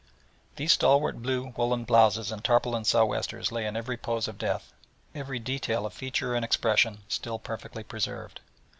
These 0.55 0.71
stalwart 0.71 1.21
blue 1.21 1.53
woollen 1.55 1.83
blouses 1.83 2.31
and 2.31 2.43
tarpaulin 2.43 2.85
sou' 2.85 3.05
westers 3.05 3.51
lay 3.51 3.67
in 3.67 3.77
every 3.77 3.97
pose 3.97 4.27
of 4.27 4.39
death, 4.39 4.73
every 5.13 5.37
detail 5.37 5.85
of 5.85 5.93
feature 5.93 6.33
and 6.33 6.43
expression 6.43 7.03
still 7.07 7.37
perfectly 7.37 7.83
preserved. 7.83 8.39